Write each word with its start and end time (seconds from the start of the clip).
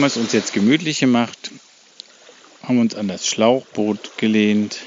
Haben 0.00 0.06
es 0.06 0.16
uns 0.16 0.32
jetzt 0.32 0.54
gemütlich 0.54 1.00
gemacht, 1.00 1.50
haben 2.62 2.80
uns 2.80 2.94
an 2.94 3.06
das 3.06 3.26
Schlauchboot 3.26 4.16
gelehnt, 4.16 4.78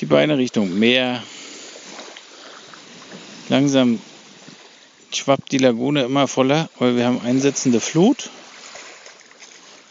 die 0.00 0.06
Beine 0.06 0.38
Richtung 0.38 0.76
Meer. 0.76 1.22
Langsam 3.48 4.00
schwappt 5.12 5.52
die 5.52 5.58
Lagune 5.58 6.02
immer 6.02 6.26
voller, 6.26 6.68
weil 6.80 6.96
wir 6.96 7.06
haben 7.06 7.20
einsetzende 7.20 7.78
Flut. 7.78 8.28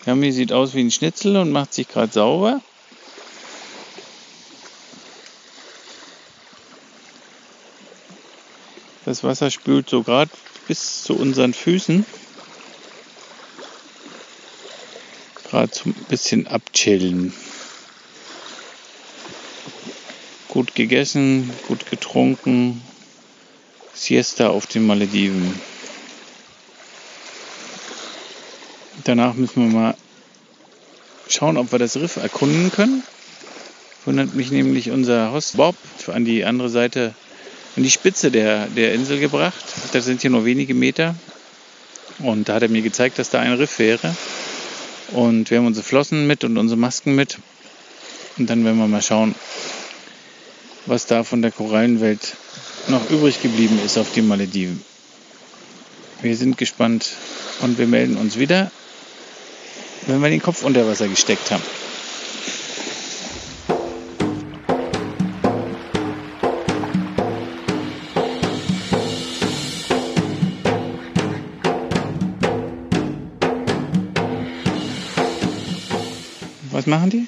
Yami 0.06 0.34
sieht 0.34 0.52
aus 0.52 0.74
wie 0.74 0.82
ein 0.82 0.92
Schnitzel 0.92 1.38
und 1.38 1.54
macht 1.54 1.74
sich 1.74 1.88
gerade 1.88 2.12
sauber. 2.12 2.60
Das 9.06 9.24
Wasser 9.24 9.50
spült 9.50 9.90
so 9.90 10.04
gerade 10.04 10.32
bis 10.68 11.04
zu 11.04 11.16
unseren 11.16 11.54
Füßen. 11.54 12.06
Gerade 15.52 15.74
so 15.74 15.90
ein 15.90 15.94
bisschen 16.08 16.48
abchillen. 16.48 17.34
Gut 20.48 20.76
gegessen, 20.76 21.52
gut 21.68 21.90
getrunken. 21.90 22.82
Siesta 23.94 24.48
auf 24.48 24.66
den 24.66 24.88
Malediven. 24.88 25.60
Danach 29.04 29.34
müssen 29.34 29.66
wir 29.66 29.78
mal 29.78 29.98
schauen, 31.28 31.58
ob 31.58 31.74
wir 31.74 31.80
das 31.80 31.98
Riff 31.98 32.16
erkunden 32.16 32.72
können. 32.72 33.04
Wundert 34.06 34.34
mich 34.34 34.52
nämlich 34.52 34.90
unser 34.90 35.34
Host 35.34 35.58
Bob 35.58 35.76
an 36.08 36.24
die 36.24 36.46
andere 36.46 36.70
Seite 36.70 37.14
an 37.76 37.84
die 37.84 37.92
Spitze 37.92 38.32
der, 38.32 38.68
der 38.68 38.94
Insel 38.94 39.20
gebracht. 39.20 39.66
Das 39.92 40.06
sind 40.06 40.22
hier 40.22 40.30
nur 40.30 40.46
wenige 40.46 40.74
Meter. 40.74 41.14
Und 42.20 42.48
da 42.48 42.54
hat 42.54 42.64
er 42.64 42.70
mir 42.70 42.82
gezeigt, 42.82 43.20
dass 43.20 43.30
da 43.30 43.42
ein 43.42 43.54
Riff 43.54 43.80
wäre. 43.80 44.16
Und 45.12 45.50
wir 45.52 45.58
haben 45.58 45.68
unsere 45.68 45.86
Flossen 45.86 46.28
mit 46.28 46.44
und 46.44 46.58
unsere 46.58 46.80
Masken 46.80 47.16
mit. 47.16 47.38
Und 48.38 48.50
dann 48.50 48.64
werden 48.64 48.78
wir 48.78 48.88
mal 48.88 49.02
schauen, 49.02 49.36
was 50.86 51.06
da 51.06 51.24
von 51.24 51.42
der 51.42 51.52
Korallenwelt 51.52 52.36
noch 52.88 53.10
übrig 53.10 53.42
geblieben 53.42 53.80
ist 53.86 53.98
auf 53.98 54.14
den 54.14 54.28
Malediven. 54.28 54.84
Wir 56.22 56.36
sind 56.36 56.58
gespannt 56.58 57.10
und 57.62 57.78
wir 57.78 57.88
melden 57.88 58.18
uns 58.18 58.38
wieder, 58.38 58.72
wenn 60.08 60.22
wir 60.22 60.30
den 60.30 60.42
Kopf 60.42 60.64
unter 60.64 60.88
Wasser 60.88 61.08
gesteckt 61.08 61.52
haben. 61.52 61.64
Was 76.82 76.88
machen 76.88 77.12
die? 77.12 77.28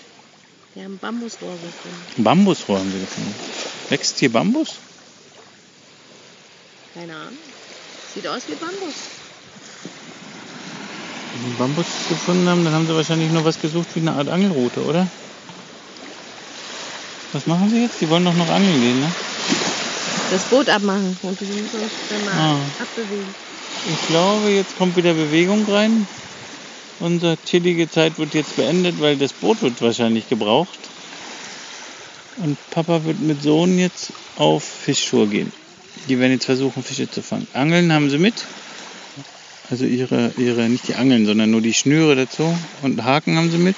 Wir 0.73 0.85
haben 0.85 0.97
Bambusrohr 0.97 1.51
gefunden. 1.51 2.23
Bambusrohr 2.23 2.79
haben 2.79 2.91
sie 2.91 2.99
gefunden. 3.01 3.35
Wächst 3.89 4.17
hier 4.17 4.31
Bambus? 4.31 4.77
Keine 6.95 7.13
Ahnung. 7.13 7.37
Sieht 8.15 8.25
aus 8.27 8.41
wie 8.47 8.55
Bambus. 8.55 8.95
Wenn 11.33 11.51
sie 11.51 11.57
Bambus 11.59 11.85
gefunden 12.09 12.49
haben, 12.49 12.65
dann 12.65 12.73
haben 12.73 12.87
sie 12.87 12.95
wahrscheinlich 12.95 13.31
nur 13.31 13.45
was 13.45 13.61
gesucht 13.61 13.89
wie 13.93 13.99
eine 13.99 14.13
Art 14.13 14.27
Angelrute, 14.27 14.83
oder? 14.83 15.07
Was 17.33 17.45
machen 17.45 17.69
sie 17.69 17.83
jetzt? 17.83 18.01
Die 18.01 18.09
wollen 18.09 18.25
doch 18.25 18.33
noch 18.33 18.49
angeln 18.49 18.81
gehen, 18.81 19.01
ne? 19.01 19.11
Das 20.31 20.41
Boot 20.45 20.67
abmachen 20.67 21.15
und 21.21 21.39
wir 21.39 21.47
müssen 21.47 21.79
uns 21.79 21.91
dann 22.09 22.25
mal 22.25 22.33
Ah. 22.33 22.57
abbewegen. 22.81 23.35
Ich 23.87 24.07
glaube, 24.07 24.49
jetzt 24.49 24.75
kommt 24.79 24.95
wieder 24.95 25.13
Bewegung 25.13 25.63
rein. 25.69 26.07
Unsere 26.99 27.37
chillige 27.45 27.89
Zeit 27.89 28.17
wird 28.17 28.33
jetzt 28.33 28.55
beendet, 28.55 28.99
weil 28.99 29.17
das 29.17 29.33
Boot 29.33 29.61
wird 29.61 29.81
wahrscheinlich 29.81 30.29
gebraucht. 30.29 30.79
Und 32.37 32.57
Papa 32.71 33.03
wird 33.03 33.19
mit 33.19 33.43
Sohn 33.43 33.77
jetzt 33.77 34.13
auf 34.37 34.63
Fischtour 34.63 35.27
gehen. 35.27 35.51
Die 36.09 36.19
werden 36.19 36.33
jetzt 36.33 36.45
versuchen, 36.45 36.83
Fische 36.83 37.09
zu 37.09 37.21
fangen. 37.21 37.47
Angeln 37.53 37.91
haben 37.93 38.09
sie 38.09 38.17
mit. 38.17 38.33
Also 39.69 39.85
ihre, 39.85 40.31
ihre, 40.37 40.67
nicht 40.69 40.87
die 40.87 40.95
Angeln, 40.95 41.25
sondern 41.25 41.51
nur 41.51 41.61
die 41.61 41.73
Schnüre 41.73 42.15
dazu. 42.15 42.55
Und 42.81 43.03
Haken 43.03 43.37
haben 43.37 43.51
sie 43.51 43.57
mit. 43.57 43.77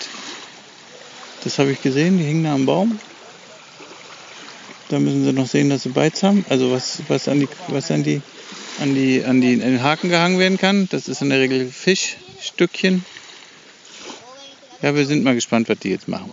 Das 1.43 1.59
habe 1.59 1.71
ich 1.71 1.81
gesehen, 1.81 2.17
die 2.17 2.23
hängen 2.23 2.43
da 2.43 2.53
am 2.53 2.65
Baum. 2.65 2.99
Da 4.89 4.99
müssen 4.99 5.23
sie 5.23 5.33
noch 5.33 5.47
sehen, 5.47 5.69
dass 5.69 5.83
sie 5.83 5.89
Beiz 5.89 6.23
haben. 6.23 6.45
Also 6.49 6.71
was, 6.71 6.99
was 7.07 7.27
an 7.27 7.39
die, 7.39 7.47
was 7.67 7.91
an 7.91 8.03
die, 8.03 8.21
an 8.79 8.95
die, 8.95 9.23
an 9.23 9.41
die, 9.41 9.53
an 9.53 9.59
den 9.59 9.83
Haken 9.83 10.09
gehangen 10.09 10.39
werden 10.39 10.57
kann. 10.57 10.87
Das 10.89 11.07
ist 11.07 11.21
in 11.21 11.29
der 11.29 11.39
Regel 11.39 11.71
Fischstückchen. 12.45 13.03
Ja, 14.81 14.93
wir 14.93 15.05
sind 15.05 15.23
mal 15.23 15.33
gespannt, 15.33 15.67
was 15.67 15.79
die 15.79 15.89
jetzt 15.89 16.07
machen. 16.07 16.31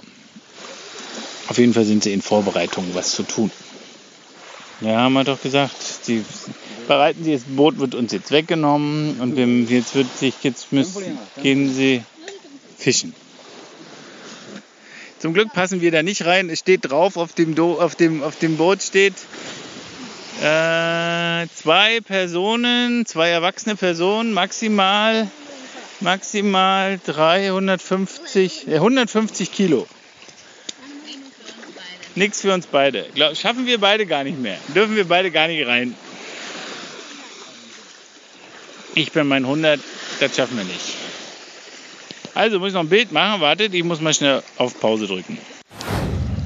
Auf 1.49 1.59
jeden 1.59 1.73
Fall 1.73 1.85
sind 1.85 2.03
sie 2.03 2.13
in 2.13 2.21
Vorbereitung, 2.21 2.85
was 2.93 3.13
zu 3.13 3.23
tun. 3.23 3.51
Ja, 4.83 5.01
haben 5.01 5.15
wir 5.15 5.25
doch 5.25 5.41
gesagt, 5.41 6.07
die 6.09 6.25
bereiten 6.87 7.25
sie 7.25 7.33
das 7.33 7.45
Boot 7.45 7.79
wird 7.79 7.95
uns 7.95 8.13
jetzt 8.13 8.31
weggenommen 8.31 9.21
und 9.21 9.39
jetzt 9.71 9.95
wird 9.95 10.19
sich, 10.19 10.35
jetzt 10.43 10.73
müssen, 10.73 11.19
gehen 11.43 11.73
sie 11.73 12.03
fischen. 12.77 13.15
Zum 15.19 15.35
Glück 15.35 15.53
passen 15.53 15.81
wir 15.81 15.93
da 15.93 16.03
nicht 16.03 16.27
rein. 16.27 16.51
Es 16.51 16.59
steht 16.59 16.91
drauf, 16.91 17.17
auf 17.17 17.33
dem, 17.33 17.55
Do, 17.55 17.81
auf 17.81 17.95
dem, 17.95 18.23
auf 18.23 18.37
dem 18.37 18.57
Boot 18.57 18.83
steht 18.83 19.15
äh, 20.43 21.47
zwei 21.55 22.01
Personen, 22.05 23.07
zwei 23.07 23.31
erwachsene 23.31 23.77
Personen, 23.77 24.33
maximal, 24.33 25.31
maximal 26.03 27.01
350, 27.05 28.69
äh, 28.69 28.75
150 28.77 29.53
Kilo. 29.53 29.87
Nichts 32.15 32.43
für 32.43 32.53
uns 32.53 32.67
beide. 32.67 33.07
Schaffen 33.35 33.67
wir 33.67 33.79
beide 33.79 34.05
gar 34.05 34.25
nicht 34.25 34.39
mehr. 34.39 34.59
Dürfen 34.75 34.97
wir 34.97 35.09
beide 35.09 35.31
gar 35.31 35.49
nicht 35.49 35.67
rein. 35.67 35.95
Ich 38.95 39.13
bin 39.13 39.27
mein 39.27 39.45
100, 39.45 39.81
das 40.21 40.37
schaffen 40.37 40.59
wir 40.59 40.65
nicht. 40.65 40.95
Also 42.35 42.59
muss 42.59 42.69
ich 42.69 42.75
noch 42.75 42.83
ein 42.83 42.89
Bild 42.91 43.13
machen. 43.13 43.41
Wartet, 43.41 43.73
ich 43.73 43.85
muss 43.85 44.01
mal 44.01 44.13
schnell 44.13 44.43
auf 44.59 44.79
Pause 44.79 45.07
drücken. 45.07 45.39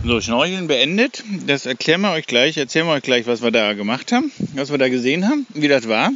So, 0.05 0.21
Schnorcheln 0.21 0.69
beendet. 0.69 1.25
Das 1.47 1.67
erklären 1.67 2.03
wir 2.03 2.13
euch 2.13 2.29
gleich. 2.29 2.57
Erzählen 2.57 2.87
wir 2.87 2.93
euch 2.93 3.03
gleich, 3.03 3.27
was 3.27 3.43
wir 3.43 3.51
da 3.51 3.73
gemacht 3.73 4.13
haben, 4.13 4.31
was 4.55 4.71
wir 4.71 4.79
da 4.79 4.89
gesehen 4.89 5.29
haben, 5.29 5.47
wie 5.55 5.67
das 5.67 5.89
war. 5.89 6.13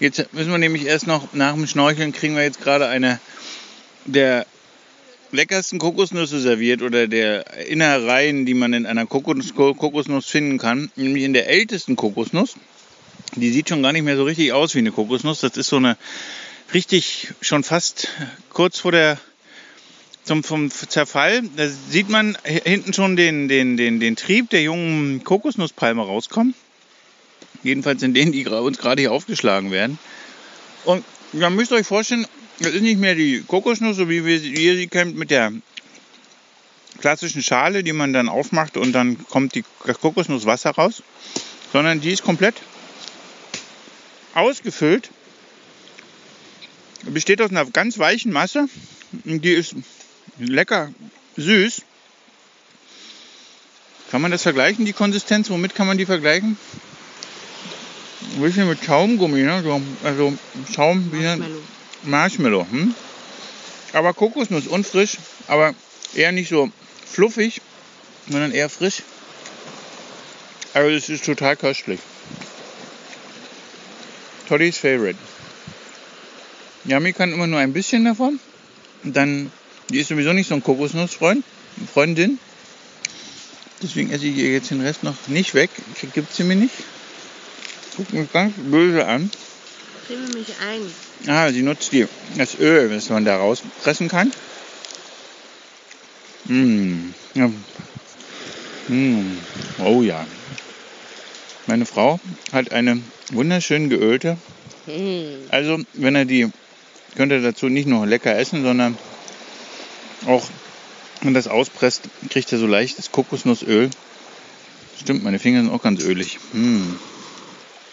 Jetzt 0.00 0.32
müssen 0.32 0.50
wir 0.50 0.58
nämlich 0.58 0.86
erst 0.86 1.06
noch 1.06 1.32
nach 1.34 1.54
dem 1.54 1.66
Schnorcheln 1.66 2.12
kriegen 2.12 2.34
wir 2.34 2.42
jetzt 2.42 2.60
gerade 2.60 2.88
eine 2.88 3.20
der 4.04 4.46
leckersten 5.30 5.78
Kokosnüsse 5.78 6.40
serviert 6.40 6.82
oder 6.82 7.06
der 7.06 7.66
Innereien, 7.66 8.44
die 8.46 8.54
man 8.54 8.72
in 8.72 8.86
einer 8.86 9.06
Kokos 9.06 9.54
Kokosnuss 9.54 10.26
finden 10.26 10.58
kann, 10.58 10.90
nämlich 10.96 11.24
in 11.24 11.32
der 11.32 11.48
ältesten 11.48 11.96
Kokosnuss. 11.96 12.56
Die 13.36 13.50
sieht 13.50 13.68
schon 13.68 13.82
gar 13.82 13.92
nicht 13.92 14.04
mehr 14.04 14.16
so 14.16 14.24
richtig 14.24 14.52
aus 14.52 14.74
wie 14.74 14.78
eine 14.78 14.92
Kokosnuss. 14.92 15.40
Das 15.40 15.56
ist 15.56 15.68
so 15.68 15.76
eine 15.76 15.96
richtig 16.72 17.28
schon 17.40 17.64
fast 17.64 18.08
kurz 18.50 18.78
vor 18.78 18.92
der 18.92 19.18
zum 20.24 20.42
vom 20.42 20.70
Zerfall. 20.70 21.42
Da 21.56 21.68
sieht 21.68 22.08
man 22.08 22.36
hinten 22.44 22.92
schon 22.92 23.16
den, 23.16 23.48
den, 23.48 23.76
den, 23.76 24.00
den 24.00 24.16
Trieb 24.16 24.50
der 24.50 24.62
jungen 24.62 25.22
Kokosnusspalme 25.22 26.02
rauskommen. 26.02 26.54
Jedenfalls 27.64 28.02
in 28.02 28.14
denen, 28.14 28.30
die 28.30 28.46
uns 28.46 28.78
gerade 28.78 29.02
hier 29.02 29.12
aufgeschlagen 29.12 29.72
werden. 29.72 29.98
Und 30.84 31.04
ihr 31.32 31.50
müsst 31.50 31.72
euch 31.72 31.86
vorstellen, 31.86 32.26
das 32.60 32.72
ist 32.74 32.82
nicht 32.82 33.00
mehr 33.00 33.14
die 33.16 33.42
Kokosnuss, 33.46 33.96
so 33.96 34.08
wie 34.08 34.24
wir 34.24 34.38
sie- 34.38 34.54
ihr 34.54 34.76
sie 34.76 34.86
kennt, 34.86 35.16
mit 35.16 35.30
der 35.30 35.52
klassischen 37.00 37.42
Schale, 37.42 37.82
die 37.82 37.92
man 37.92 38.12
dann 38.12 38.28
aufmacht 38.28 38.76
und 38.76 38.92
dann 38.92 39.18
kommt 39.26 39.54
die, 39.56 39.64
das 39.84 39.98
Kokosnusswasser 40.00 40.70
raus. 40.70 41.02
sondern 41.72 42.00
die 42.00 42.12
ist 42.12 42.22
komplett 42.22 42.54
ausgefüllt. 44.34 45.10
Besteht 47.02 47.42
aus 47.42 47.50
einer 47.50 47.64
ganz 47.66 47.98
weichen 47.98 48.30
Masse. 48.30 48.68
Die 49.24 49.50
ist 49.50 49.74
lecker 50.38 50.94
süß. 51.36 51.82
Kann 54.12 54.22
man 54.22 54.30
das 54.30 54.42
vergleichen, 54.42 54.84
die 54.84 54.92
Konsistenz? 54.92 55.50
Womit 55.50 55.74
kann 55.74 55.88
man 55.88 55.98
die 55.98 56.06
vergleichen? 56.06 56.56
Ein 58.34 58.42
bisschen 58.42 58.68
mit 58.68 58.84
Schaumgummi, 58.84 59.42
ne? 59.42 59.62
So, 59.62 59.80
also 60.02 60.34
Schaum 60.74 61.12
wie 61.12 61.26
ein 61.26 61.38
Marshmallow. 61.38 61.62
Marshmallow. 62.02 62.66
Hm? 62.70 62.94
Aber 63.92 64.12
Kokosnuss 64.12 64.66
unfrisch, 64.66 65.18
aber 65.46 65.74
eher 66.14 66.32
nicht 66.32 66.48
so 66.48 66.70
fluffig, 67.06 67.60
sondern 68.28 68.50
eher 68.50 68.68
frisch. 68.68 69.02
Aber 70.74 70.90
es 70.90 71.08
ist 71.08 71.24
total 71.24 71.56
köstlich. 71.56 72.00
Toddys 74.48 74.78
Favorite. 74.78 75.18
Yami 76.84 77.12
kann 77.12 77.32
immer 77.32 77.46
nur 77.46 77.60
ein 77.60 77.72
bisschen 77.72 78.04
davon. 78.04 78.40
Und 79.04 79.16
dann, 79.16 79.52
die 79.90 80.00
ist 80.00 80.08
sowieso 80.08 80.32
nicht 80.32 80.48
so 80.48 80.54
ein 80.54 80.62
Kokosnussfreund, 80.62 81.44
Freundin. 81.92 82.38
Deswegen 83.82 84.10
esse 84.10 84.26
ich 84.26 84.36
ihr 84.36 84.52
jetzt 84.52 84.70
den 84.70 84.80
Rest 84.80 85.02
noch 85.02 85.14
nicht 85.28 85.54
weg. 85.54 85.70
Gibt 86.14 86.34
sie 86.34 86.44
mir 86.44 86.56
nicht. 86.56 86.74
Guckt 87.96 88.12
mich 88.12 88.32
ganz 88.32 88.54
böse 88.56 89.06
an. 89.06 89.30
Creme 90.06 90.28
mich 90.34 90.48
ein. 90.60 91.30
Ah, 91.32 91.50
sie 91.52 91.62
nutzt 91.62 91.92
die, 91.92 92.06
das 92.36 92.58
Öl, 92.58 92.90
das 92.90 93.08
man 93.08 93.24
da 93.24 93.36
rauspressen 93.36 94.08
kann. 94.08 94.32
Mm. 96.46 97.14
Ja. 97.34 97.50
Mm. 98.88 99.38
Oh 99.78 100.02
ja. 100.02 100.26
Meine 101.66 101.86
Frau 101.86 102.20
hat 102.52 102.72
eine 102.72 103.00
wunderschön 103.32 103.88
geölte. 103.88 104.36
Hm. 104.86 105.46
Also, 105.48 105.78
wenn 105.94 106.14
er 106.14 106.26
die, 106.26 106.50
könnt 107.16 107.32
ihr 107.32 107.40
dazu 107.40 107.68
nicht 107.68 107.88
nur 107.88 108.06
lecker 108.06 108.36
essen, 108.36 108.62
sondern 108.62 108.98
auch, 110.26 110.44
wenn 111.22 111.32
das 111.32 111.48
auspresst, 111.48 112.02
kriegt 112.28 112.52
er 112.52 112.58
so 112.58 112.66
leichtes 112.66 113.10
Kokosnussöl. 113.12 113.88
Stimmt, 115.00 115.24
meine 115.24 115.38
Finger 115.38 115.62
sind 115.62 115.72
auch 115.72 115.82
ganz 115.82 116.02
ölig. 116.02 116.38
Mm. 116.52 116.96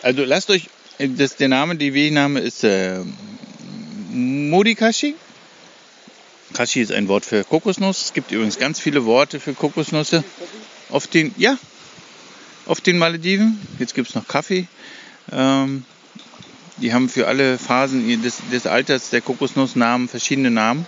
Also 0.01 0.23
lasst 0.23 0.49
euch, 0.49 0.69
das, 0.97 1.35
der 1.35 1.47
Name, 1.47 1.75
die 1.75 1.93
Wegname 1.93 2.39
ist 2.39 2.63
äh, 2.63 2.99
Modikashi. 4.11 5.15
Kashi 6.53 6.81
ist 6.81 6.91
ein 6.91 7.07
Wort 7.07 7.25
für 7.25 7.43
Kokosnuss. 7.43 8.05
Es 8.05 8.13
gibt 8.13 8.31
übrigens 8.31 8.59
ganz 8.59 8.79
viele 8.79 9.05
Worte 9.05 9.39
für 9.39 9.53
Kokosnüsse. 9.53 10.23
Auf 10.89 11.07
den, 11.07 11.33
ja, 11.37 11.57
auf 12.65 12.81
den 12.81 12.97
Malediven. 12.97 13.59
Jetzt 13.79 13.95
gibt 13.95 14.09
es 14.09 14.15
noch 14.15 14.27
Kaffee. 14.27 14.67
Ähm, 15.31 15.85
die 16.77 16.93
haben 16.93 17.09
für 17.09 17.27
alle 17.27 17.57
Phasen 17.57 18.21
des, 18.21 18.37
des 18.51 18.67
Alters 18.67 19.11
der 19.11 19.21
Kokosnussnamen 19.21 20.09
verschiedene 20.09 20.51
Namen. 20.51 20.87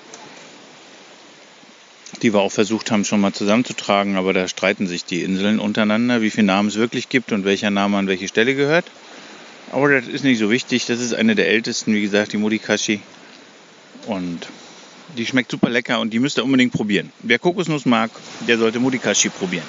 Die 2.21 2.33
wir 2.33 2.42
auch 2.42 2.51
versucht 2.51 2.92
haben 2.92 3.06
schon 3.06 3.21
mal 3.21 3.33
zusammenzutragen, 3.33 4.18
aber 4.18 4.33
da 4.33 4.48
streiten 4.48 4.88
sich 4.88 5.06
die 5.06 5.24
Inseln 5.24 5.60
untereinander, 5.60 6.21
wie 6.21 6.30
viele 6.30 6.48
Namen 6.48 6.69
es 6.69 6.75
wirklich 6.75 7.10
gibt 7.10 7.31
und 7.31 7.45
welcher 7.45 7.69
Name 7.69 7.98
an 7.98 8.07
welche 8.07 8.27
Stelle 8.27 8.56
gehört. 8.56 8.86
Aber 9.73 9.89
das 9.89 10.07
ist 10.07 10.23
nicht 10.23 10.37
so 10.37 10.51
wichtig. 10.51 10.85
Das 10.85 10.99
ist 10.99 11.13
eine 11.13 11.35
der 11.35 11.49
ältesten, 11.49 11.93
wie 11.95 12.01
gesagt, 12.01 12.33
die 12.33 12.37
Modikashi. 12.37 12.99
Und 14.05 14.47
die 15.17 15.25
schmeckt 15.25 15.51
super 15.51 15.69
lecker 15.69 15.99
und 15.99 16.13
die 16.13 16.19
müsst 16.19 16.37
ihr 16.37 16.43
unbedingt 16.43 16.73
probieren. 16.73 17.11
Wer 17.19 17.39
Kokosnuss 17.39 17.85
mag, 17.85 18.11
der 18.47 18.57
sollte 18.57 18.79
Modikashi 18.79 19.29
probieren. 19.29 19.65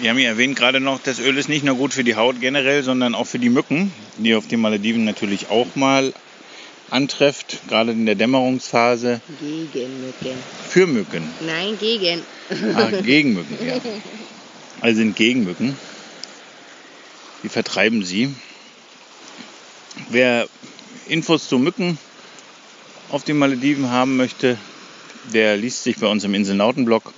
Wir 0.00 0.10
haben 0.10 0.18
ja 0.18 0.30
erwähnt 0.30 0.56
gerade 0.56 0.80
noch, 0.80 1.00
das 1.00 1.20
Öl 1.20 1.38
ist 1.38 1.48
nicht 1.48 1.64
nur 1.64 1.76
gut 1.76 1.94
für 1.94 2.02
die 2.02 2.16
Haut 2.16 2.40
generell, 2.40 2.82
sondern 2.82 3.14
auch 3.14 3.26
für 3.26 3.38
die 3.38 3.50
Mücken, 3.50 3.92
die 4.16 4.34
auf 4.34 4.48
den 4.48 4.60
Malediven 4.60 5.04
natürlich 5.04 5.48
auch 5.48 5.76
mal 5.76 6.12
antrefft, 6.90 7.60
gerade 7.68 7.92
in 7.92 8.06
der 8.06 8.16
Dämmerungsphase. 8.16 9.20
Gegen 9.40 10.00
Mücken. 10.00 10.36
Für 10.68 10.86
Mücken. 10.88 11.22
Nein, 11.46 11.78
gegen. 11.78 12.22
Ah, 12.74 12.90
gegen 13.02 13.34
Mücken, 13.34 13.56
ja. 13.64 13.74
Also 14.80 14.96
sind 14.96 15.14
gegen 15.14 15.44
Mücken. 15.44 15.76
Die 17.42 17.48
vertreiben 17.48 18.04
sie. 18.04 18.34
Wer 20.08 20.48
Infos 21.08 21.48
zu 21.48 21.58
Mücken 21.58 21.98
auf 23.10 23.24
den 23.24 23.38
Malediven 23.38 23.90
haben 23.90 24.16
möchte, 24.16 24.56
der 25.32 25.56
liest 25.56 25.82
sich 25.82 25.98
bei 25.98 26.06
uns 26.06 26.24
im 26.24 26.34
Inselnautenblog 26.34 27.12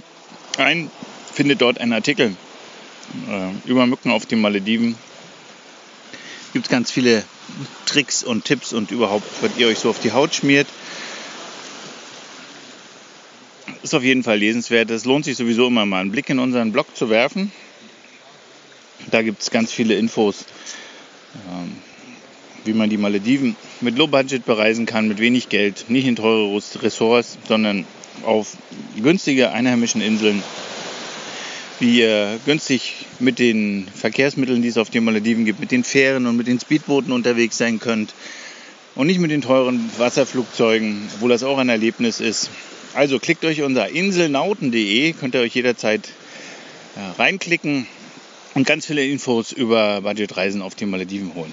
ein, 0.57 0.91
findet 1.33 1.61
dort 1.61 1.79
einen 1.79 1.93
Artikel 1.93 2.37
äh, 3.29 3.69
über 3.69 3.87
Mücken 3.87 4.11
auf 4.11 4.27
den 4.27 4.41
Malediven. 4.41 4.97
Gibt 6.53 6.69
ganz 6.69 6.91
viele 6.91 7.25
Tricks 7.87 8.23
und 8.23 8.45
Tipps 8.45 8.73
und 8.73 8.91
überhaupt, 8.91 9.27
was 9.43 9.57
ihr 9.57 9.69
euch 9.69 9.79
so 9.79 9.91
auf 9.91 10.01
die 10.01 10.13
Haut 10.13 10.35
schmiert. 10.35 10.69
Ist 13.83 13.95
auf 13.95 14.03
jeden 14.03 14.23
Fall 14.23 14.39
lesenswert. 14.39 14.91
Es 14.91 15.05
lohnt 15.05 15.25
sich 15.25 15.37
sowieso 15.37 15.67
immer 15.67 15.85
mal 15.85 16.01
einen 16.01 16.13
Blick 16.13 16.31
in 16.31 16.39
unseren 16.39 16.73
Blog 16.73 16.97
zu 16.97 17.11
werfen. 17.11 17.53
Da 19.11 19.23
gibt 19.23 19.43
es 19.43 19.51
ganz 19.51 19.73
viele 19.73 19.95
Infos, 19.95 20.45
ähm, 21.35 21.73
wie 22.65 22.73
man 22.73 22.91
die 22.91 22.97
Malediven 22.97 23.57
mit 23.81 23.99
Low 23.99 24.07
Budget 24.07 24.45
bereisen 24.45 24.87
kann, 24.87 25.09
mit 25.09 25.19
wenig 25.19 25.49
Geld, 25.49 25.87
nicht 25.89 26.07
in 26.07 26.17
teure 26.17 26.61
Ressorts, 26.83 27.39
sondern 27.47 27.85
auf 28.25 28.57
günstige 29.01 29.53
einheimischen 29.53 30.01
Inseln, 30.01 30.43
wie 31.81 32.01
ihr 32.01 32.39
günstig 32.47 32.95
mit 33.19 33.39
den 33.39 33.87
Verkehrsmitteln, 33.93 34.63
die 34.63 34.69
es 34.69 34.79
auf 34.79 34.91
den 34.91 35.05
Malediven 35.05 35.45
gibt, 35.45 35.61
mit 35.61 35.71
den 35.71 35.85
Fähren 35.85 36.27
und 36.27 36.37
mit 36.37 36.47
den 36.47 36.61
Speedbooten 36.61 37.13
unterwegs 37.13 37.59
sein 37.59 37.81
könnt 37.81 38.15
und 38.95 39.09
nicht 39.09 39.21
mit 39.21 39.31
den 39.31 39.43
teuren 39.43 39.91
Wasserflugzeugen, 39.99 41.09
obwohl 41.15 41.31
das 41.31 41.43
auch 41.43 41.59
ein 41.59 41.69
Erlebnis 41.69 42.21
ist. 42.21 42.51
Also 42.95 43.19
klickt 43.19 43.45
euch 43.45 43.63
unser 43.63 43.89
inselnauten.de, 43.89 45.13
könnt 45.15 45.35
ihr 45.35 45.41
euch 45.41 45.55
jederzeit 45.55 46.09
ja, 46.97 47.13
reinklicken 47.19 47.89
und 48.55 48.67
ganz 48.67 48.87
viele 48.87 49.05
Infos 49.05 49.53
über 49.53 50.01
Budgetreisen 50.01 50.63
auf 50.63 50.75
den 50.75 50.91
Malediven 50.91 51.35
holen. 51.35 51.53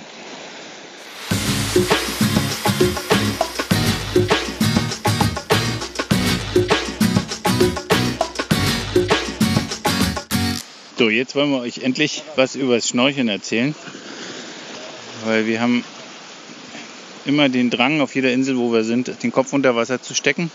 So, 10.97 11.09
jetzt 11.09 11.33
wollen 11.33 11.49
wir 11.49 11.61
euch 11.61 11.79
endlich 11.79 12.21
was 12.35 12.55
über 12.55 12.75
das 12.75 12.87
Schnorcheln 12.87 13.27
erzählen, 13.27 13.73
weil 15.25 15.47
wir 15.47 15.59
haben 15.59 15.83
immer 17.25 17.49
den 17.49 17.71
Drang, 17.71 18.01
auf 18.01 18.13
jeder 18.13 18.31
Insel, 18.31 18.57
wo 18.57 18.71
wir 18.71 18.83
sind, 18.83 19.23
den 19.23 19.31
Kopf 19.31 19.51
unter 19.53 19.75
Wasser 19.75 20.01
zu 20.01 20.13
stecken. 20.13 20.51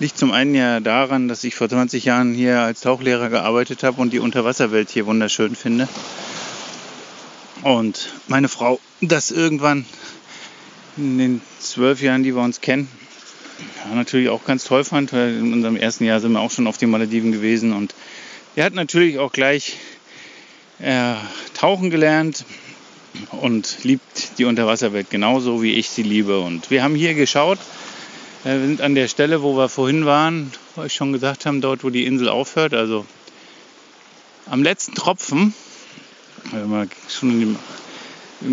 Liegt 0.00 0.18
zum 0.18 0.32
einen 0.32 0.54
ja 0.54 0.80
daran, 0.80 1.28
dass 1.28 1.44
ich 1.44 1.54
vor 1.54 1.68
20 1.68 2.04
Jahren 2.04 2.34
hier 2.34 2.60
als 2.60 2.80
Tauchlehrer 2.80 3.28
gearbeitet 3.28 3.82
habe 3.84 4.00
und 4.00 4.12
die 4.12 4.18
Unterwasserwelt 4.18 4.90
hier 4.90 5.06
wunderschön 5.06 5.54
finde. 5.54 5.88
Und 7.62 8.12
meine 8.26 8.48
Frau 8.48 8.80
das 9.00 9.30
irgendwann 9.30 9.86
in 10.96 11.18
den 11.18 11.40
zwölf 11.60 12.02
Jahren, 12.02 12.22
die 12.22 12.34
wir 12.34 12.42
uns 12.42 12.60
kennen, 12.60 12.88
natürlich 13.94 14.28
auch 14.28 14.44
ganz 14.44 14.64
toll 14.64 14.84
fand, 14.84 15.12
weil 15.12 15.36
in 15.36 15.52
unserem 15.52 15.76
ersten 15.76 16.04
Jahr 16.04 16.20
sind 16.20 16.32
wir 16.32 16.40
auch 16.40 16.50
schon 16.50 16.66
auf 16.66 16.78
den 16.78 16.90
Malediven 16.90 17.32
gewesen 17.32 17.72
und 17.72 17.94
er 18.56 18.64
hat 18.64 18.74
natürlich 18.74 19.18
auch 19.18 19.32
gleich 19.32 19.76
äh, 20.80 21.14
tauchen 21.54 21.90
gelernt 21.90 22.44
und 23.30 23.78
liebt 23.82 24.38
die 24.38 24.44
Unterwasserwelt 24.44 25.10
genauso 25.10 25.62
wie 25.62 25.74
ich 25.74 25.88
sie 25.88 26.02
liebe. 26.02 26.40
Und 26.40 26.70
wir 26.70 26.82
haben 26.82 26.94
hier 26.94 27.14
geschaut, 27.14 27.58
wir 28.44 28.60
sind 28.60 28.82
an 28.82 28.94
der 28.94 29.08
Stelle, 29.08 29.42
wo 29.42 29.56
wir 29.56 29.68
vorhin 29.68 30.04
waren, 30.04 30.52
wo 30.76 30.82
ich 30.84 30.92
schon 30.92 31.12
gesagt 31.12 31.46
haben, 31.46 31.62
dort 31.62 31.82
wo 31.82 31.90
die 31.90 32.04
Insel 32.04 32.28
aufhört, 32.28 32.74
also 32.74 33.06
am 34.46 34.62
letzten 34.62 34.94
Tropfen, 34.94 35.54
haben 36.52 36.72
ja 36.72 36.86
schon 37.08 37.56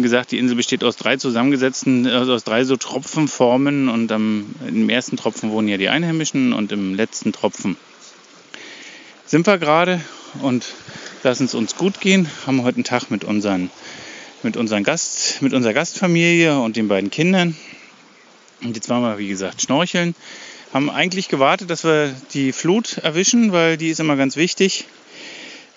gesagt, 0.01 0.31
die 0.31 0.38
Insel 0.38 0.55
besteht 0.55 0.86
aus 0.86 0.95
drei 0.95 1.17
zusammengesetzten, 1.17 2.07
also 2.07 2.33
aus 2.33 2.45
drei 2.45 2.63
so 2.63 2.77
Tropfenformen 2.77 3.89
und 3.89 4.12
am, 4.13 4.55
im 4.65 4.89
ersten 4.89 5.17
Tropfen 5.17 5.51
wohnen 5.51 5.67
ja 5.67 5.75
die 5.75 5.89
Einheimischen 5.89 6.53
und 6.53 6.71
im 6.71 6.95
letzten 6.95 7.33
Tropfen 7.33 7.75
sind 9.25 9.45
wir 9.48 9.57
gerade 9.57 10.01
und 10.41 10.65
lassen 11.24 11.45
es 11.45 11.53
uns 11.53 11.75
gut 11.75 12.00
gehen. 12.00 12.29
Haben 12.45 12.63
heute 12.63 12.75
einen 12.75 12.83
Tag 12.86 13.12
mit 13.12 13.25
unseren, 13.25 13.69
mit 14.43 14.55
unseren 14.55 14.86
Gast, 14.86 15.41
mit 15.41 15.53
unserer 15.53 15.74
Gastfamilie 15.74 16.60
und 16.60 16.77
den 16.77 16.88
beiden 16.88 17.12
Kindern. 17.12 17.57
Und 18.63 18.75
jetzt 18.75 18.89
waren 18.89 19.01
wir, 19.01 19.17
wie 19.17 19.27
gesagt, 19.27 19.61
schnorcheln. 19.61 20.15
Haben 20.73 20.89
eigentlich 20.89 21.27
gewartet, 21.27 21.69
dass 21.69 21.83
wir 21.83 22.15
die 22.33 22.51
Flut 22.51 22.97
erwischen, 22.97 23.51
weil 23.51 23.77
die 23.77 23.89
ist 23.89 23.99
immer 23.99 24.15
ganz 24.15 24.35
wichtig 24.35 24.85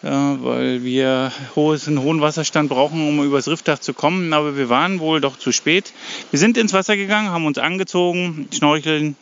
weil 0.04 0.84
wir 0.84 1.32
hohes, 1.56 1.88
einen 1.88 2.02
hohen 2.02 2.20
Wasserstand 2.20 2.68
brauchen, 2.68 3.08
um 3.08 3.24
übers 3.24 3.48
Riffdach 3.48 3.78
zu 3.78 3.94
kommen. 3.94 4.32
Aber 4.32 4.56
wir 4.56 4.68
waren 4.68 5.00
wohl 5.00 5.20
doch 5.20 5.38
zu 5.38 5.50
spät. 5.52 5.92
Wir 6.30 6.38
sind 6.38 6.56
ins 6.56 6.72
Wasser 6.72 6.96
gegangen, 6.96 7.30
haben 7.30 7.46
uns 7.46 7.58
angezogen, 7.58 8.48
Schnorcheln, 8.52 9.16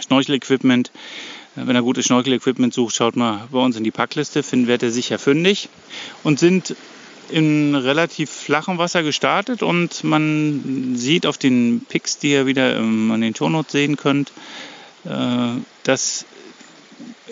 Schnorchel-Equipment. 0.00 0.92
Wenn 1.56 1.76
ihr 1.76 1.82
gutes 1.82 2.06
Schnorchel-Equipment 2.06 2.74
sucht, 2.74 2.94
schaut 2.94 3.16
mal 3.16 3.48
bei 3.50 3.58
uns 3.58 3.76
in 3.76 3.84
die 3.84 3.90
Packliste, 3.90 4.42
finden 4.42 4.66
werdet 4.66 4.88
ihr 4.88 4.92
sicher 4.92 5.18
fündig. 5.18 5.68
Und 6.22 6.38
sind 6.38 6.76
in 7.30 7.74
relativ 7.74 8.30
flachem 8.30 8.78
Wasser 8.78 9.02
gestartet 9.02 9.62
und 9.62 10.04
man 10.04 10.94
sieht 10.96 11.26
auf 11.26 11.38
den 11.38 11.84
Pics, 11.88 12.18
die 12.18 12.32
ihr 12.32 12.46
wieder 12.46 12.76
ähm, 12.76 13.10
an 13.10 13.20
den 13.20 13.34
Shownotes 13.34 13.72
sehen 13.72 13.96
könnt, 13.96 14.32
äh, 15.04 15.60
dass 15.82 16.26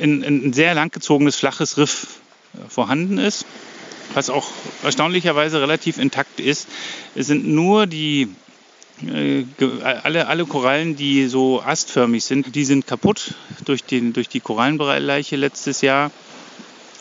ein, 0.01 0.53
sehr 0.53 0.75
langgezogenes 0.75 1.37
flaches 1.37 1.77
Riff 1.77 2.21
äh, 2.55 2.69
vorhanden 2.69 3.19
ist, 3.19 3.45
was 4.15 4.31
auch 4.31 4.49
erstaunlicherweise 4.83 5.61
relativ 5.61 5.99
intakt 5.99 6.41
ist. 6.41 6.69
Es 7.15 7.27
sind 7.27 7.47
nur 7.47 7.87
die 7.87 8.29
äh, 9.07 9.45
alle, 9.83 10.27
alle 10.27 10.47
Korallen, 10.47 10.97
die 10.97 11.27
so 11.27 11.63
astförmig 11.63 12.25
sind, 12.25 12.55
die 12.55 12.65
sind 12.65 12.87
kaputt 12.87 13.35
durch, 13.65 13.85
den, 13.85 14.13
durch 14.13 14.29
die 14.29 14.41
Korallenleiche 14.41 15.37
letztes 15.37 15.81
Jahr. 15.81 16.11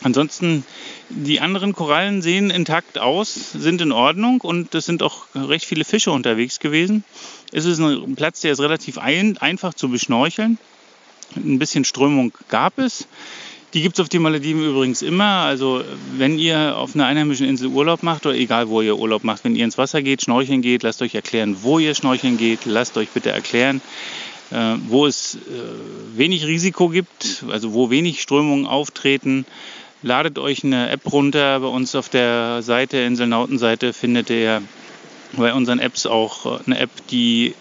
Ansonsten, 0.02 0.64
die 1.14 1.40
anderen 1.40 1.72
Korallen 1.72 2.22
sehen 2.22 2.50
intakt 2.50 2.98
aus, 2.98 3.52
sind 3.52 3.80
in 3.80 3.92
Ordnung 3.92 4.40
und 4.40 4.74
es 4.74 4.86
sind 4.86 5.02
auch 5.02 5.26
recht 5.34 5.64
viele 5.64 5.84
Fische 5.84 6.10
unterwegs 6.10 6.58
gewesen. 6.58 7.04
Es 7.52 7.64
ist 7.64 7.78
ein 7.78 8.14
Platz, 8.14 8.40
der 8.40 8.52
ist 8.52 8.60
relativ 8.60 8.98
ein, 8.98 9.38
einfach 9.38 9.74
zu 9.74 9.88
beschnorcheln. 9.88 10.58
Ein 11.36 11.58
bisschen 11.58 11.84
Strömung 11.84 12.32
gab 12.48 12.78
es. 12.78 13.06
Die 13.74 13.80
gibt 13.80 13.96
es 13.96 14.00
auf 14.00 14.10
den 14.10 14.22
Malediven 14.22 14.62
übrigens 14.64 15.00
immer. 15.00 15.44
Also 15.44 15.82
wenn 16.16 16.38
ihr 16.38 16.76
auf 16.76 16.94
einer 16.94 17.06
einheimischen 17.06 17.46
Insel 17.46 17.68
Urlaub 17.68 18.02
macht 18.02 18.26
oder 18.26 18.34
egal 18.34 18.68
wo 18.68 18.82
ihr 18.82 18.98
Urlaub 18.98 19.24
macht, 19.24 19.44
wenn 19.44 19.56
ihr 19.56 19.64
ins 19.64 19.78
Wasser 19.78 20.02
geht, 20.02 20.22
schnorcheln 20.22 20.60
geht, 20.60 20.82
lasst 20.82 21.00
euch 21.00 21.14
erklären, 21.14 21.56
wo 21.62 21.78
ihr 21.78 21.94
schnorcheln 21.94 22.36
geht. 22.36 22.66
Lasst 22.66 22.96
euch 22.98 23.08
bitte 23.08 23.30
erklären, 23.30 23.80
äh, 24.50 24.74
wo 24.88 25.06
es 25.06 25.36
äh, 25.36 26.18
wenig 26.18 26.46
Risiko 26.46 26.88
gibt, 26.88 27.44
also 27.50 27.72
wo 27.72 27.88
wenig 27.88 28.20
Strömungen 28.20 28.66
auftreten. 28.66 29.46
Ladet 30.02 30.38
euch 30.38 30.64
eine 30.64 30.90
App 30.90 31.12
runter. 31.12 31.60
Bei 31.60 31.68
uns 31.68 31.94
auf 31.94 32.08
der 32.08 32.62
Seite, 32.62 32.98
Inselnautenseite, 32.98 33.92
findet 33.92 34.30
ihr 34.30 34.60
bei 35.34 35.54
unseren 35.54 35.78
Apps 35.78 36.06
auch 36.06 36.60
eine 36.66 36.78
App, 36.78 36.90
die 37.10 37.54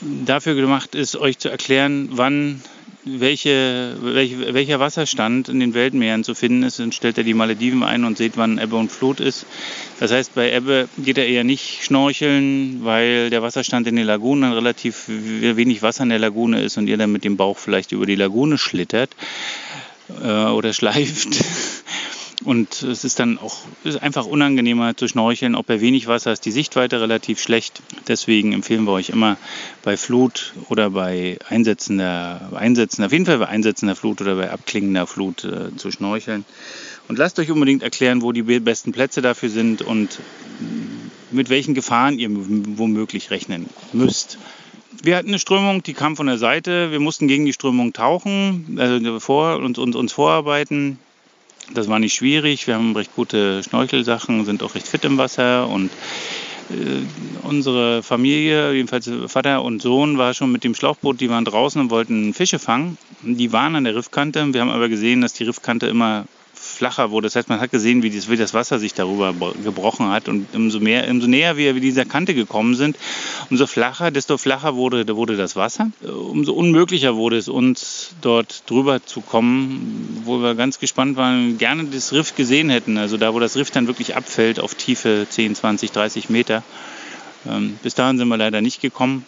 dafür 0.00 0.54
gemacht 0.54 0.94
ist, 0.94 1.16
euch 1.16 1.38
zu 1.38 1.48
erklären, 1.48 2.10
wann 2.12 2.62
welche, 3.04 3.96
welche, 4.02 4.54
welcher 4.54 4.78
Wasserstand 4.78 5.48
in 5.48 5.58
den 5.58 5.74
Weltmeeren 5.74 6.22
zu 6.22 6.34
finden 6.34 6.62
ist, 6.62 6.78
dann 6.78 6.92
stellt 6.92 7.18
er 7.18 7.24
die 7.24 7.34
Malediven 7.34 7.82
ein 7.82 8.04
und 8.04 8.18
sieht, 8.18 8.36
wann 8.36 8.58
Ebbe 8.58 8.76
und 8.76 8.92
Flut 8.92 9.20
ist. 9.20 9.46
Das 9.98 10.12
heißt, 10.12 10.34
bei 10.34 10.52
Ebbe 10.52 10.88
geht 10.98 11.18
er 11.18 11.26
eher 11.26 11.44
nicht 11.44 11.82
schnorcheln, 11.82 12.80
weil 12.84 13.30
der 13.30 13.42
Wasserstand 13.42 13.86
in 13.86 13.96
den 13.96 14.06
Lagunen 14.06 14.42
dann 14.42 14.52
relativ 14.52 15.04
wenig 15.08 15.82
Wasser 15.82 16.04
in 16.04 16.10
der 16.10 16.18
Lagune 16.18 16.62
ist 16.62 16.76
und 16.76 16.86
ihr 16.86 16.98
dann 16.98 17.10
mit 17.10 17.24
dem 17.24 17.36
Bauch 17.36 17.58
vielleicht 17.58 17.92
über 17.92 18.06
die 18.06 18.16
Lagune 18.16 18.58
schlittert 18.58 19.10
äh, 20.22 20.44
oder 20.44 20.72
schleift. 20.72 21.42
Und 22.42 22.82
es 22.82 23.04
ist 23.04 23.18
dann 23.18 23.38
auch 23.38 23.58
ist 23.84 24.02
einfach 24.02 24.24
unangenehmer 24.24 24.96
zu 24.96 25.08
schnorcheln. 25.08 25.54
Auch 25.54 25.64
bei 25.64 25.82
wenig 25.82 26.06
Wasser 26.06 26.32
ist 26.32 26.44
die 26.46 26.52
Sichtweite 26.52 27.00
relativ 27.00 27.38
schlecht. 27.38 27.82
Deswegen 28.08 28.52
empfehlen 28.52 28.84
wir 28.84 28.92
euch 28.92 29.10
immer 29.10 29.36
bei 29.82 29.98
Flut 29.98 30.54
oder 30.70 30.90
bei 30.90 31.38
einsetzender, 31.48 32.50
einsetzender 32.54 33.06
auf 33.06 33.12
jeden 33.12 33.26
Fall 33.26 33.38
bei 33.38 33.48
einsetzender 33.48 33.94
Flut 33.94 34.22
oder 34.22 34.36
bei 34.36 34.50
abklingender 34.50 35.06
Flut 35.06 35.44
äh, 35.44 35.76
zu 35.76 35.90
schnorcheln. 35.90 36.46
Und 37.08 37.18
lasst 37.18 37.38
euch 37.40 37.50
unbedingt 37.50 37.82
erklären, 37.82 38.22
wo 38.22 38.32
die 38.32 38.42
besten 38.42 38.92
Plätze 38.92 39.20
dafür 39.20 39.50
sind 39.50 39.82
und 39.82 40.18
mit 41.30 41.50
welchen 41.50 41.74
Gefahren 41.74 42.18
ihr 42.18 42.30
womöglich 42.30 43.30
rechnen 43.30 43.66
müsst. 43.92 44.38
Wir 45.02 45.16
hatten 45.16 45.28
eine 45.28 45.38
Strömung, 45.38 45.82
die 45.82 45.92
kam 45.92 46.16
von 46.16 46.26
der 46.26 46.38
Seite. 46.38 46.90
Wir 46.90 47.00
mussten 47.00 47.28
gegen 47.28 47.44
die 47.44 47.52
Strömung 47.52 47.92
tauchen, 47.92 48.78
also 48.78 49.20
vor, 49.20 49.58
uns, 49.58 49.78
uns, 49.78 49.96
uns 49.96 50.12
vorarbeiten. 50.12 50.98
Das 51.72 51.88
war 51.88 51.98
nicht 51.98 52.14
schwierig. 52.14 52.66
Wir 52.66 52.74
haben 52.74 52.96
recht 52.96 53.14
gute 53.14 53.62
Schnorchelsachen, 53.62 54.44
sind 54.44 54.62
auch 54.62 54.74
recht 54.74 54.88
fit 54.88 55.04
im 55.04 55.18
Wasser 55.18 55.68
und 55.68 55.90
äh, 56.70 57.02
unsere 57.42 58.02
Familie, 58.02 58.72
jedenfalls 58.72 59.10
Vater 59.26 59.62
und 59.62 59.82
Sohn, 59.82 60.18
war 60.18 60.34
schon 60.34 60.52
mit 60.52 60.64
dem 60.64 60.74
Schlauchboot, 60.74 61.20
die 61.20 61.30
waren 61.30 61.44
draußen 61.44 61.80
und 61.80 61.90
wollten 61.90 62.34
Fische 62.34 62.58
fangen. 62.58 62.96
Die 63.22 63.52
waren 63.52 63.76
an 63.76 63.84
der 63.84 63.94
Riffkante. 63.94 64.52
Wir 64.52 64.60
haben 64.60 64.70
aber 64.70 64.88
gesehen, 64.88 65.20
dass 65.20 65.32
die 65.32 65.44
Riffkante 65.44 65.86
immer 65.86 66.26
flacher 66.80 67.10
wurde. 67.10 67.26
Das 67.26 67.36
heißt, 67.36 67.50
man 67.50 67.60
hat 67.60 67.70
gesehen, 67.70 68.02
wie 68.02 68.08
das, 68.08 68.30
wie 68.30 68.38
das 68.38 68.54
Wasser 68.54 68.78
sich 68.78 68.94
darüber 68.94 69.34
gebrochen 69.62 70.08
hat. 70.08 70.30
Und 70.30 70.46
umso, 70.54 70.80
mehr, 70.80 71.06
umso 71.10 71.26
näher 71.26 71.58
wir 71.58 71.74
dieser 71.74 72.06
Kante 72.06 72.32
gekommen 72.34 72.74
sind, 72.74 72.96
umso 73.50 73.66
flacher, 73.66 74.10
desto 74.10 74.38
flacher 74.38 74.76
wurde, 74.76 75.06
wurde 75.14 75.36
das 75.36 75.56
Wasser. 75.56 75.90
Umso 76.02 76.54
unmöglicher 76.54 77.16
wurde 77.16 77.36
es 77.36 77.48
uns, 77.48 78.14
dort 78.22 78.62
drüber 78.66 79.04
zu 79.04 79.20
kommen, 79.20 80.22
wo 80.24 80.38
wir 80.38 80.54
ganz 80.54 80.78
gespannt 80.78 81.18
waren, 81.18 81.58
gerne 81.58 81.84
das 81.84 82.14
Riff 82.14 82.34
gesehen 82.34 82.70
hätten. 82.70 82.96
Also 82.96 83.18
da, 83.18 83.34
wo 83.34 83.40
das 83.40 83.56
Riff 83.56 83.70
dann 83.70 83.86
wirklich 83.86 84.16
abfällt 84.16 84.58
auf 84.58 84.74
Tiefe 84.74 85.26
10, 85.28 85.56
20, 85.56 85.92
30 85.92 86.30
Meter. 86.30 86.62
Ähm, 87.46 87.78
bis 87.82 87.94
dahin 87.94 88.16
sind 88.16 88.28
wir 88.28 88.38
leider 88.38 88.62
nicht 88.62 88.80
gekommen. 88.80 89.26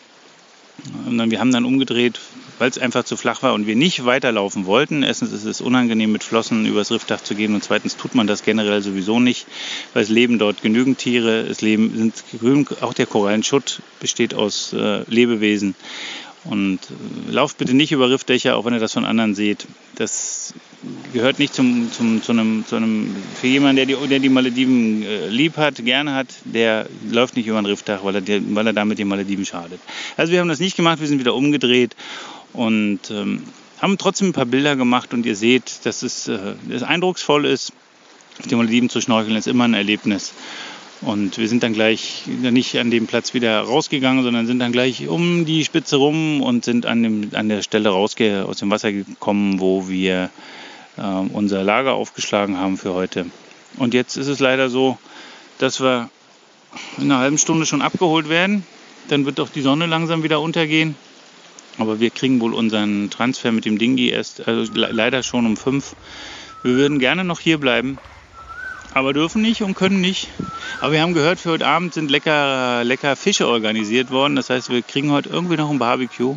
Wir 1.07 1.39
haben 1.39 1.53
dann 1.53 1.67
umgedreht, 1.67 2.19
weil 2.59 2.71
es 2.71 2.79
einfach 2.79 3.05
zu 3.05 3.17
flach 3.17 3.43
war 3.43 3.55
und 3.55 3.67
wir 3.67 3.77
nicht 3.77 4.05
weiterlaufen 4.05 4.67
wollten. 4.67 5.03
Erstens 5.03 5.33
ist 5.33 5.45
es 5.45 5.61
unangenehm, 5.61 6.13
mit 6.13 6.25
Flossen 6.25 6.67
übers 6.67 6.91
Riffdach 6.91 7.23
zu 7.23 7.35
gehen 7.35 7.55
und 7.55 7.65
zweitens 7.65 7.97
tut 7.97 8.15
man 8.15 8.27
das 8.27 8.43
generell 8.43 8.83
sowieso 8.83 9.21
nicht, 9.21 9.47
weil 9.95 10.03
es 10.03 10.09
leben 10.09 10.39
dort 10.39 10.63
genügend 10.63 10.99
Tiere, 10.99 11.41
es 11.41 11.61
leben, 11.61 11.97
sind 11.97 12.15
auch 12.81 12.95
der 12.95 13.07
Korallenschutt 13.07 13.81
besteht 14.01 14.35
aus 14.35 14.73
äh, 14.73 15.03
Lebewesen. 15.09 15.75
Und 16.45 16.81
äh, 16.81 17.31
lauft 17.31 17.59
bitte 17.59 17.75
nicht 17.75 17.93
über 17.93 18.11
Riffdächer, 18.11 18.57
auch 18.57 18.65
wenn 18.65 18.75
ihr 18.75 18.81
das 18.81 18.93
von 18.93 19.05
anderen 19.05 19.35
seht. 19.35 19.67
Das 19.95 20.55
gehört 21.13 21.39
nicht 21.39 21.55
zum, 21.55 21.93
zum, 21.93 22.23
zu, 22.23 22.33
einem, 22.33 22.65
zu 22.67 22.75
einem, 22.75 23.15
für 23.41 23.47
jemanden, 23.47 23.77
der 23.77 23.87
die, 23.87 24.09
der 24.09 24.19
die 24.19 24.29
Malediven 24.29 25.05
äh, 25.05 25.29
lieb 25.29 25.57
hat, 25.57 25.85
gerne 25.85 26.15
hat, 26.15 26.27
der 26.45 26.89
läuft 27.09 27.37
nicht 27.37 27.47
über 27.47 27.59
ein 27.59 27.67
Riffdach, 27.67 28.03
weil 28.03 28.17
er, 28.17 28.23
weil 28.55 28.67
er 28.67 28.73
damit 28.73 28.99
den 28.99 29.07
Malediven 29.07 29.47
schadet. 29.47 29.81
Also 30.17 30.33
wir 30.33 30.41
haben 30.41 30.49
das 30.49 30.59
nicht 30.59 30.77
gemacht, 30.77 31.01
wir 31.01 31.07
sind 31.07 31.21
wieder 31.21 31.35
umgedreht 31.35 31.95
und 32.53 33.11
ähm, 33.11 33.43
haben 33.81 33.99
trotzdem 33.99 34.29
ein 34.29 34.33
paar 34.33 34.47
Bilder 34.47 34.77
gemacht 34.77 35.13
und 35.13 35.27
ihr 35.27 35.37
seht, 35.37 35.85
dass 35.85 36.03
es, 36.03 36.29
äh, 36.29 36.55
es 36.71 36.83
eindrucksvoll 36.83 37.47
ist. 37.47 37.73
Auf 38.39 38.47
den 38.47 38.59
Malediven 38.59 38.89
zu 38.89 39.01
schnorcheln 39.01 39.37
ist 39.37 39.47
immer 39.47 39.65
ein 39.65 39.75
Erlebnis. 39.75 40.33
Und 41.03 41.37
wir 41.37 41.49
sind 41.49 41.65
dann 41.65 41.73
gleich 41.73 42.23
nicht 42.27 42.79
an 42.79 42.93
dem 42.93 43.09
Platz 43.09 43.35
wieder 43.35 43.61
rausgegangen, 43.61 44.23
sondern 44.23 44.47
sind 44.47 44.61
dann 44.61 44.71
gleich 44.71 45.09
um 45.09 45.45
die 45.45 45.65
Spitze 45.65 45.97
rum 45.97 46.41
und 46.41 46.65
sind 46.65 46.87
an, 46.87 47.03
dem, 47.03 47.31
an 47.33 47.49
der 47.49 47.63
Stelle 47.63 47.89
rausge 47.89 48.47
aus 48.47 48.59
dem 48.59 48.71
Wasser 48.71 48.93
gekommen, 48.93 49.59
wo 49.59 49.89
wir 49.89 50.31
äh, 50.97 51.03
unser 51.03 51.65
Lager 51.65 51.95
aufgeschlagen 51.95 52.57
haben 52.57 52.79
für 52.79 52.95
heute. 52.95 53.27
Und 53.79 53.95
jetzt 53.95 54.17
ist 54.17 54.29
es 54.29 54.39
leider 54.39 54.71
so, 54.71 54.97
dass 55.59 55.81
wir 55.81 56.09
in 56.99 57.05
einer 57.05 57.19
halben 57.19 57.39
Stunde 57.39 57.67
schon 57.67 57.83
abgeholt 57.83 58.29
werden. 58.29 58.65
Dann 59.09 59.27
wird 59.27 59.41
doch 59.41 59.49
die 59.49 59.63
Sonne 59.63 59.87
langsam 59.87 60.23
wieder 60.23 60.41
untergehen. 60.41 60.95
Aber 61.79 62.01
wir 62.01 62.11
kriegen 62.11 62.41
wohl 62.41 62.55
unseren 62.55 63.11
Transfer 63.11 63.53
mit 63.53 63.65
dem 63.65 63.79
Dingi 63.79 64.09
erst 64.09 64.47
also 64.47 64.71
leider 64.75 65.23
schon 65.23 65.47
um 65.47 65.57
fünf. 65.57 65.95
Wir 66.63 66.75
würden 66.75 66.99
gerne 66.99 67.25
noch 67.25 67.41
hier 67.41 67.59
bleiben, 67.59 67.99
aber 68.95 69.13
dürfen 69.13 69.43
nicht 69.43 69.63
und 69.63 69.75
können 69.75 70.01
nicht. 70.01 70.29
Aber 70.81 70.93
wir 70.93 71.01
haben 71.01 71.15
gehört, 71.15 71.41
für 71.41 71.51
heute 71.51 71.67
Abend 71.67 71.95
sind 71.95 72.11
lecker, 72.11 72.85
lecker 72.85 73.17
Fische 73.17 73.49
organisiert 73.49 74.11
worden. 74.11 74.37
Das 74.37 74.51
heißt, 74.51 74.71
wir 74.71 74.83
kriegen 74.83 75.11
heute 75.11 75.31
irgendwie 75.31 75.57
noch 75.57 75.71
ein 75.71 75.79
Barbecue. 75.79 76.37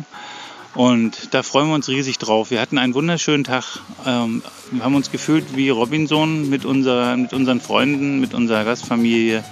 Und 0.74 1.32
da 1.32 1.42
freuen 1.42 1.68
wir 1.68 1.74
uns 1.74 1.88
riesig 1.88 2.18
drauf. 2.18 2.50
Wir 2.50 2.60
hatten 2.60 2.76
einen 2.76 2.92
wunderschönen 2.92 3.44
Tag. 3.44 3.64
Ähm, 4.04 4.42
wir 4.70 4.84
haben 4.84 4.94
uns 4.94 5.10
gefühlt 5.10 5.56
wie 5.56 5.70
Robinson 5.70 6.50
mit, 6.50 6.66
unser, 6.66 7.16
mit 7.16 7.32
unseren 7.32 7.62
Freunden, 7.62 8.20
mit 8.20 8.34
unserer 8.34 8.64
Gastfamilie. 8.64 9.42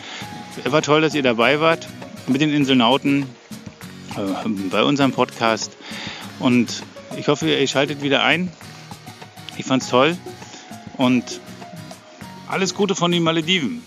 Es 0.62 0.70
war 0.70 0.82
toll, 0.82 1.00
dass 1.00 1.14
ihr 1.14 1.22
dabei 1.22 1.60
wart 1.60 1.88
mit 2.26 2.40
den 2.40 2.50
Inselnauten 2.50 3.26
bei 4.70 4.82
unserem 4.82 5.12
Podcast. 5.12 5.76
Und 6.38 6.82
ich 7.16 7.28
hoffe, 7.28 7.48
ihr 7.48 7.66
schaltet 7.66 8.02
wieder 8.02 8.22
ein. 8.22 8.50
Ich 9.56 9.64
fand's 9.64 9.88
toll. 9.88 10.16
Und 10.96 11.40
alles 12.48 12.74
Gute 12.74 12.94
von 12.94 13.10
den 13.10 13.22
Malediven. 13.22 13.82